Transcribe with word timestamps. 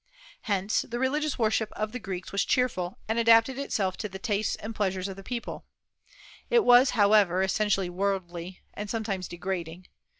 Hence 0.49 0.81
the 0.81 0.97
religious 0.97 1.37
worship 1.37 1.71
of 1.73 1.91
the 1.91 1.99
Greeks 1.99 2.31
was 2.31 2.43
cheerful, 2.43 2.97
and 3.07 3.19
adapted 3.19 3.59
itself 3.59 3.97
to 3.97 4.09
the 4.09 4.17
tastes 4.17 4.55
and 4.55 4.73
pleasures 4.73 5.07
of 5.07 5.15
the 5.15 5.21
people; 5.21 5.67
it 6.49 6.63
was, 6.65 6.89
however, 6.97 7.43
essentially 7.43 7.87
worldly, 7.87 8.61
and 8.73 8.89
sometimes 8.89 9.27
degrading. 9.27 9.85